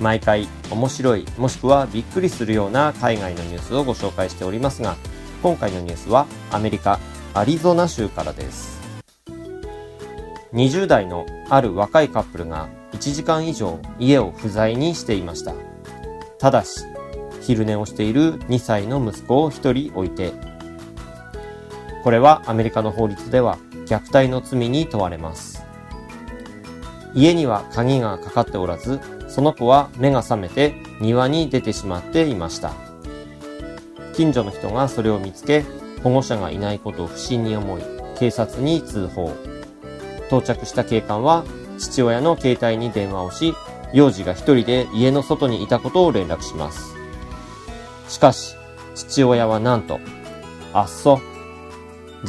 [0.00, 4.96] 毎回面白いもしくはびっくりするような海外のニュースをご紹介しておりますが
[5.42, 6.98] 今回のニュースはアメリカ
[7.34, 8.82] アリゾナ州からです。
[10.52, 15.54] 20代のある若いカップルが1時間以上家を不在にしていました。
[16.38, 16.84] ただし、
[17.40, 20.32] 昼寝をしている2歳の息子を1人置いて、
[22.04, 25.64] これはアメリカの法律では虐待の罪に問われます。
[27.14, 29.00] 家には鍵がかかっておらず、
[29.32, 32.74] その子は目が覚めて庭に出てしまっていました。
[34.14, 35.64] 近所の人がそれを見つけ、
[36.02, 37.82] 保護者がいないことを不審に思い、
[38.18, 39.32] 警察に通報。
[40.26, 41.44] 到着した警官は
[41.78, 43.54] 父親の携帯に電話をし、
[43.94, 46.94] 幼児が一人で家の外にいたことを連絡します。
[48.08, 48.54] しかし、
[48.94, 49.98] 父親はなんと、
[50.74, 51.20] あっそ。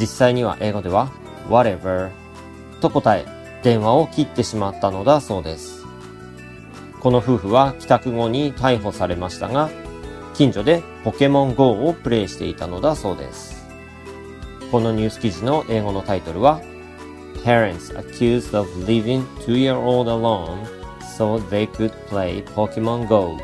[0.00, 1.10] 実際には英語では、
[1.50, 2.08] whatever
[2.80, 3.26] と答え、
[3.62, 5.83] 電話を切ってしまったのだそうです。
[7.04, 9.68] この夫婦は帰宅後に逮捕されましたが、
[10.32, 13.66] 近所でポケモン GO をプレイしていたのだそうです。
[14.70, 16.62] このニュース記事の英語のタイトルは、
[17.44, 20.66] Parents accused of leaving two-year-old alone
[21.18, 23.36] so they could play Pokemon Go.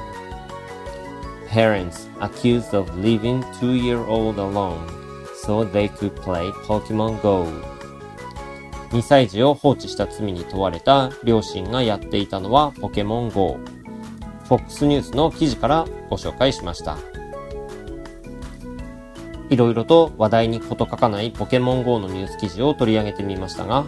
[1.50, 4.78] Parents accused of leaving two-year-old alone
[5.44, 7.46] so they could play Pokemon Go.
[8.90, 13.58] 2歳児を放置した罪に問われた両親がやっていたのはポケモン GO。
[14.44, 16.98] FOX ニュースの記事からご紹介しました。
[19.48, 23.84] いろいろと話題に事欠かないポケモン GO のニュース記事を取り上げてみましたが、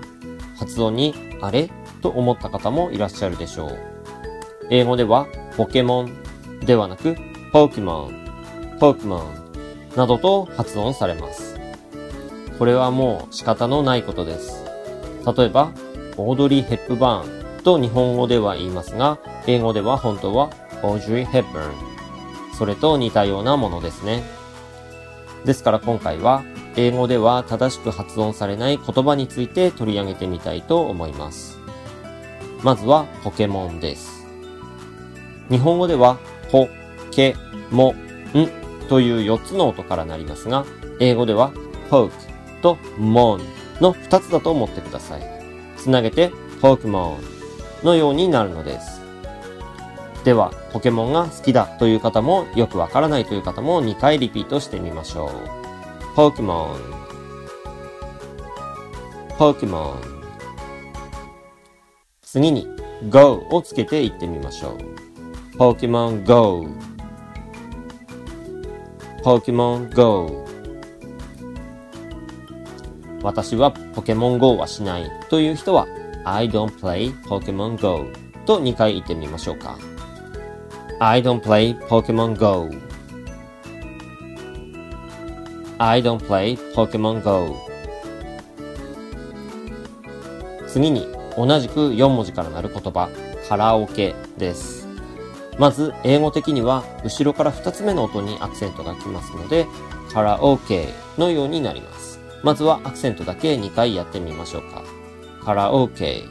[0.56, 1.68] 発音にあれ
[2.00, 3.78] と思った方もいらっしゃるでしょう。
[4.70, 5.26] 英語では
[5.56, 7.16] ポケモンではなく
[7.52, 11.58] ポケモン、ポケモンなどと発音されます。
[12.58, 14.61] これはもう仕方のないことです。
[15.24, 15.72] 例えば、
[16.16, 20.50] オードリー・ヘップバーンと日本語では言いますが、英語では本当は
[20.82, 21.72] オードリー・ヘップバーン。
[22.54, 24.22] それと似たようなものですね。
[25.44, 26.42] ですから今回は
[26.76, 31.58] 英語では正しく発音されない言葉について取り上げてみたいと思います。
[32.62, 34.26] まずはポケモンです。
[35.48, 36.18] 日本語では
[36.50, 36.68] ポ、
[37.10, 37.36] ケ、
[37.70, 37.94] モ、
[38.36, 38.48] ン
[38.88, 40.64] という4つの音からなりますが、
[41.00, 41.52] 英語では
[41.90, 42.14] ポーク
[42.62, 45.22] とモンの2つだと思ってください。
[45.76, 46.32] つなげて
[46.62, 47.18] ポケモ
[47.82, 49.02] ンのようになるのです。
[50.24, 55.30] では、ポケモンが好きだという方も、よくわからないという方も2回リピートしてみましょう。
[56.14, 56.80] ポケモン、
[59.36, 60.00] ポケモン。
[62.22, 62.68] 次に、
[63.10, 64.78] Go をつけて言ってみましょ
[65.54, 65.56] う。
[65.58, 66.68] ポケモン Go。
[69.24, 70.51] ポケモン Go。
[73.22, 75.86] 私はポケモン GO はしないという人は
[76.24, 78.06] I don't play Pokemon Go
[78.46, 79.78] と2回言ってみましょうか。
[80.98, 82.70] I don't play Pokemon Go.
[85.78, 87.56] I don't play Pokemon Go.
[90.68, 91.06] 次に
[91.36, 93.08] 同じく4文字からなる言葉、
[93.48, 94.88] カラオケです。
[95.58, 99.66] まず、英語的には後ろから2つ目の音にアクセントがきますので、
[100.12, 100.88] カラオケ
[101.18, 102.11] のようになります。
[102.42, 104.82] まずはアクセントだけ2回やってみましょうか。
[105.44, 106.24] カラオケ、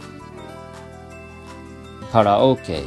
[2.12, 2.84] カラオケ。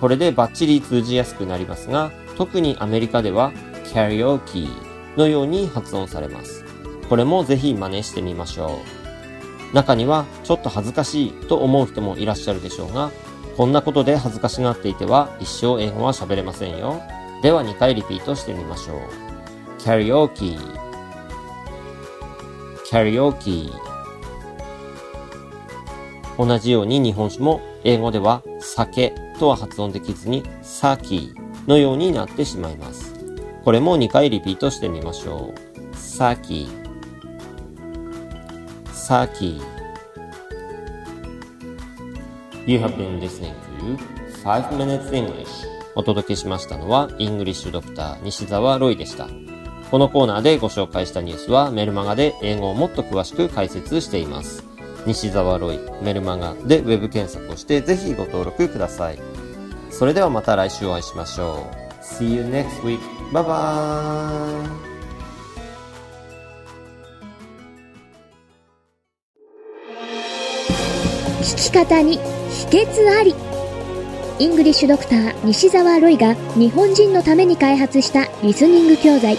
[0.00, 3.52] これでバッチリ通じやすくなりますが、特にアメリカでは
[3.84, 4.68] キャリオキ
[5.16, 6.64] のように発音されます。
[7.08, 8.80] これもぜひ真似してみましょ
[9.72, 9.74] う。
[9.74, 13.10] 中にはちょっと恥ずかしいと思う人もいらっしゃるでしょうが、
[13.56, 17.00] こんなことで恥ずかしがっていては一生英語は喋れませんよ。
[17.42, 18.98] では2回リピートしてみましょう。
[19.78, 20.85] キャリオキー
[22.88, 33.12] キャリオーキー同じように日本酒も英語では酒とは発音できずにサーキーのようになってしまいます。
[33.64, 35.96] これも2回リピートしてみましょう。
[35.96, 36.68] サキ
[38.92, 39.60] サキ
[42.66, 43.98] You have been listening to
[44.44, 45.48] 5 Minutes English
[45.96, 49.26] お届けしましたのはイングリッシュドクター西澤ロイでした。
[49.90, 54.64] このコーナーでご紹介したニュースはメルマガで英語をもっと詳しく解説しています。
[55.06, 59.18] 西澤ロイメルマガでウェブ検索をしてぜひご登録ください。
[59.90, 62.04] それではまた来週お会いしましょう。
[62.04, 62.98] See you next week.
[63.32, 64.96] Bye bye!
[71.40, 72.18] 聞き方に
[72.68, 73.34] 秘訣あり
[74.40, 79.38] イングリッシュドクター西澤ロイが日本人のために開発したリスニング教材